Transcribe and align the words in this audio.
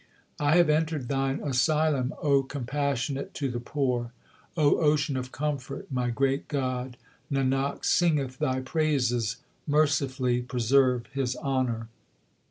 I 0.39 0.55
have 0.55 0.67
entered 0.67 1.07
Thine 1.09 1.39
asylum, 1.43 2.15
O 2.23 2.41
compassionate 2.41 3.35
to 3.35 3.51
the 3.51 3.59
poor. 3.59 4.11
O 4.57 4.77
ocean 4.79 5.15
of 5.15 5.31
comfort, 5.31 5.91
my 5.91 6.09
great 6.09 6.47
God, 6.47 6.97
Nanak 7.31 7.85
singeth 7.85 8.39
Thy 8.39 8.61
praises, 8.61 9.35
mercifully 9.67 10.41
preserve 10.41 11.05
his 11.13 11.35
honour. 11.35 11.87